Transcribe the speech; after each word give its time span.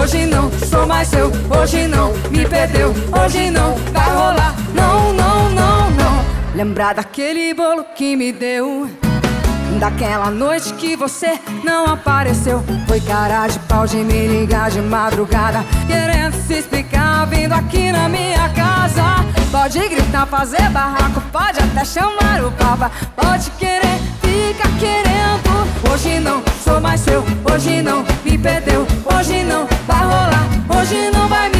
hoje 0.00 0.24
não 0.26 0.50
sou 0.50 0.86
mais 0.86 1.08
seu, 1.08 1.30
hoje 1.50 1.86
não 1.86 2.12
me 2.30 2.46
perdeu, 2.46 2.94
hoje 3.22 3.50
não 3.50 3.74
vai 3.92 4.10
rolar, 4.10 4.54
não, 4.74 5.12
não, 5.12 5.50
não, 5.50 5.90
não. 5.90 6.24
Lembrar 6.54 6.94
daquele 6.94 7.52
bolo 7.52 7.84
que 7.94 8.16
me 8.16 8.32
deu. 8.32 8.88
Daquela 9.78 10.30
noite 10.30 10.74
que 10.74 10.96
você 10.96 11.38
não 11.62 11.86
apareceu 11.86 12.60
Foi 12.88 13.00
cara 13.00 13.46
de 13.46 13.56
pau 13.60 13.86
de 13.86 13.98
me 13.98 14.26
ligar 14.26 14.68
de 14.68 14.80
madrugada 14.80 15.64
Querendo 15.86 16.34
se 16.34 16.54
explicar, 16.54 17.24
vindo 17.28 17.52
aqui 17.52 17.92
na 17.92 18.08
minha 18.08 18.48
casa 18.48 19.24
Pode 19.52 19.78
gritar, 19.88 20.26
fazer 20.26 20.68
barraco, 20.70 21.22
pode 21.32 21.60
até 21.60 21.84
chamar 21.84 22.44
o 22.44 22.50
papa 22.50 22.90
Pode 23.14 23.48
querer, 23.52 24.00
fica 24.20 24.68
querendo 24.80 25.90
Hoje 25.92 26.18
não 26.18 26.42
sou 26.64 26.80
mais 26.80 27.00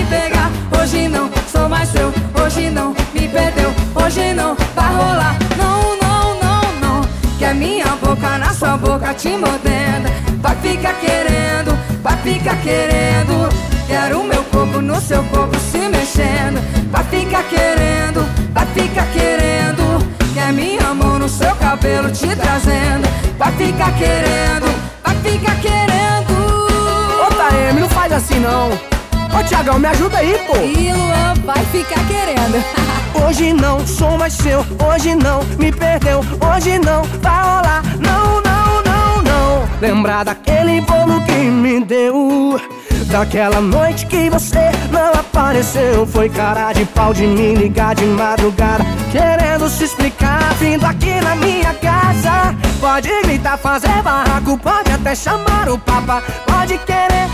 me 0.01 0.07
pegar. 0.07 0.51
Hoje 0.81 1.09
não 1.09 1.31
sou 1.51 1.69
mais 1.69 1.89
seu, 1.91 2.13
hoje 2.43 2.71
não 2.71 2.95
me 3.13 3.29
perdeu. 3.29 3.73
Hoje 3.95 4.33
não 4.35 4.57
vai 4.75 4.95
rolar, 4.95 5.37
não, 5.57 5.97
não, 5.97 6.41
não, 6.41 6.81
não. 6.81 7.09
Quer 7.39 7.55
minha 7.55 7.87
boca 7.97 8.39
na 8.39 8.53
sua 8.53 8.77
boca 8.77 9.13
te 9.15 9.29
mordendo. 9.31 10.09
Vai 10.41 10.57
ficar 10.57 10.95
querendo, 10.95 11.79
vai 12.03 12.17
ficar 12.19 12.57
querendo. 12.63 13.49
Quero 13.87 14.23
meu 14.25 14.43
corpo 14.45 14.81
no 14.81 15.01
seu 15.01 15.23
corpo 15.25 15.59
se 15.71 15.79
mexendo. 15.79 16.61
Vai 16.91 17.05
ficar 17.05 17.43
querendo, 17.45 18.27
vai 18.53 18.67
ficar 18.67 19.07
querendo. 19.13 20.11
Quer 20.33 20.53
minha 20.53 20.95
mão 20.95 21.19
no 21.19 21.29
seu 21.29 21.55
cabelo 21.57 22.11
te 22.11 22.35
trazendo. 22.37 23.09
Vai 23.37 23.53
ficar 23.53 23.93
querendo, 23.97 24.67
vai 25.05 25.15
ficar 25.17 25.57
querendo. 25.61 26.31
Ô 27.27 27.35
Taeme, 27.35 27.81
não 27.81 27.89
faz 27.89 28.13
assim 28.13 28.39
não 28.41 29.00
Ô 29.39 29.43
Tiagão, 29.45 29.79
me 29.79 29.89
ajuda 29.89 30.19
aí, 30.19 30.39
pô. 30.47 30.57
E 30.57 30.93
Luan 30.93 31.35
vai 31.45 31.65
ficar 31.67 32.01
querendo. 32.07 32.65
Hoje 33.27 33.53
não 33.53 33.87
sou 33.87 34.17
mais 34.17 34.33
seu, 34.33 34.65
hoje 34.89 35.15
não 35.15 35.43
me 35.59 35.73
perdeu 35.73 36.21
Hoje 36.21 36.79
não 36.79 37.03
vai 37.21 37.43
rolar, 37.43 37.83
não, 37.99 38.41
não, 38.41 38.83
não, 38.83 39.23
não. 39.23 39.69
Lembrar 39.81 40.25
daquele 40.25 40.81
bolo 40.81 41.21
que 41.25 41.33
me 41.33 41.85
deu? 41.85 42.61
Daquela 43.07 43.61
noite 43.61 44.07
que 44.07 44.31
você 44.31 44.71
não 44.91 45.13
apareceu. 45.13 46.07
Foi 46.07 46.29
cara 46.29 46.73
de 46.73 46.85
pau 46.87 47.13
de 47.13 47.27
me 47.27 47.55
ligar 47.57 47.95
de 47.97 48.05
madrugada 48.05 48.85
Querendo 49.11 49.69
se 49.69 49.85
explicar, 49.85 50.55
vindo 50.55 50.85
aqui 50.85 51.21
na 51.21 51.35
minha 51.35 51.75
casa. 51.75 52.55
Pode 52.81 53.09
gritar, 53.23 53.59
fazer 53.59 54.03
barraco, 54.03 54.57
pode 54.59 54.93
até 54.93 55.15
chamar 55.17 55.69
o 55.69 55.77
papa. 55.79 56.23
Pode 56.47 56.79
querer, 56.79 57.29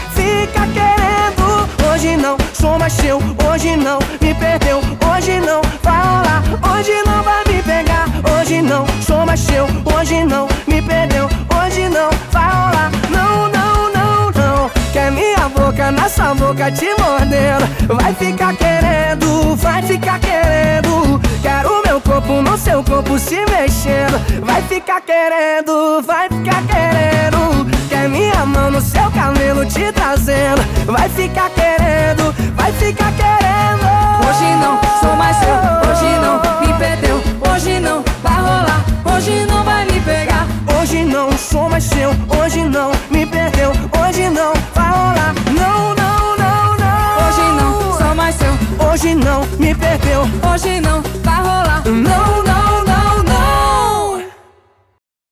seu, 2.92 3.18
hoje 3.48 3.76
não 3.76 3.98
me 4.20 4.34
perdeu 4.34 4.78
Hoje 4.78 5.40
não 5.40 5.60
vai 5.82 6.02
rolar, 6.02 6.42
hoje 6.72 6.92
não 7.06 7.22
vai 7.22 7.44
me 7.48 7.62
pegar 7.62 8.06
Hoje 8.32 8.62
não 8.62 8.86
sou 9.02 9.24
mais 9.26 9.40
seu, 9.40 9.66
hoje 9.96 10.24
não 10.24 10.48
me 10.66 10.80
perdeu 10.82 11.28
Hoje 11.66 11.88
não 11.88 12.10
vai 12.30 12.44
rolar, 12.44 12.90
não, 13.10 13.48
não, 13.48 13.92
não, 13.92 14.30
não. 14.30 14.70
Quer 14.92 15.10
minha 15.10 15.48
boca 15.48 15.90
na 15.90 16.08
sua 16.08 16.32
boca 16.34 16.70
te 16.70 16.86
mordendo. 16.98 17.66
Vai 18.00 18.14
ficar 18.14 18.54
querendo, 18.54 19.56
vai 19.56 19.82
ficar 19.82 20.20
querendo. 20.20 21.20
Quero 21.42 21.82
meu 21.84 22.00
corpo 22.00 22.40
no 22.40 22.56
seu 22.56 22.84
corpo 22.84 23.18
se 23.18 23.44
mexendo. 23.46 24.44
Vai 24.44 24.62
ficar 24.62 25.00
querendo, 25.00 26.02
vai 26.02 26.28
ficar 26.28 26.62
querendo. 26.66 27.66
Quer 27.88 28.08
minha 28.08 28.46
mão 28.46 28.70
no 28.70 28.80
seu 28.80 29.10
cabelo 29.46 29.64
te 29.66 29.92
trazendo 29.92 30.62
Vai 30.86 31.08
ficar 31.08 31.50
querendo, 31.50 32.32
vai 32.54 32.72
ficar 32.72 33.12
querendo. 33.12 33.86
Hoje 34.26 34.56
não 34.60 34.80
sou 35.00 35.16
mais 35.16 35.36
seu, 35.36 35.90
hoje 35.90 36.20
não 36.20 36.40
me 36.60 36.78
perdeu. 36.78 37.22
Hoje 37.50 37.80
não 37.80 38.04
vai 38.22 38.36
rolar, 38.36 38.84
hoje 39.04 39.46
não 39.46 39.64
vai 39.64 39.84
me 39.86 40.00
pegar. 40.00 40.46
Hoje 40.78 41.04
não 41.04 41.32
sou 41.36 41.68
mais 41.68 41.84
seu, 41.84 42.10
hoje 42.40 42.62
não 42.62 42.92
me 43.10 43.26
perdeu. 43.26 43.72
Hoje 44.00 44.28
não 44.30 44.52
vai 44.74 44.90
rolar, 44.90 45.34
não, 45.52 45.94
não, 45.94 46.36
não, 46.36 46.76
não. 46.76 47.26
Hoje 47.26 47.60
não 47.60 47.98
sou 47.98 48.14
mais 48.14 48.34
seu, 48.36 48.86
Hoje 48.88 49.14
não 49.14 49.44
me 49.58 49.74
perdeu. 49.74 50.22
Hoje 50.52 50.80
não 50.80 51.02